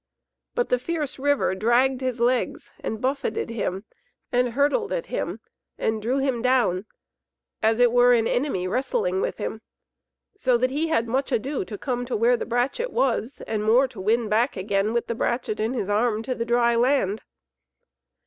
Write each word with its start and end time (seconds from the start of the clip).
But 0.55 0.69
the 0.69 0.79
fierce 0.79 1.19
river 1.19 1.53
dragged 1.53 2.01
his 2.01 2.19
legs, 2.19 2.71
and 2.79 2.99
buffeted 2.99 3.51
him, 3.51 3.83
and 4.31 4.53
hurtled 4.53 4.91
at 4.91 5.05
him, 5.13 5.41
and 5.77 6.01
drew 6.01 6.17
him 6.17 6.41
down, 6.41 6.85
as 7.61 7.79
it 7.79 7.91
were 7.91 8.11
an 8.11 8.25
enemy 8.25 8.67
wrestling 8.67 9.21
with 9.21 9.37
him, 9.37 9.61
so 10.35 10.57
that 10.57 10.71
he 10.71 10.87
had 10.87 11.07
much 11.07 11.31
ado 11.31 11.63
to 11.65 11.77
come 11.77 12.07
where 12.07 12.35
the 12.35 12.47
brachet 12.47 12.89
was, 12.89 13.43
and 13.45 13.63
more 13.63 13.87
to 13.89 14.01
win 14.01 14.27
back 14.27 14.57
again, 14.57 14.91
with 14.91 15.05
the 15.05 15.13
brachet 15.13 15.59
in 15.59 15.73
his 15.75 15.87
arm, 15.87 16.23
to 16.23 16.33
the 16.33 16.45
dry 16.45 16.75
land. 16.75 17.21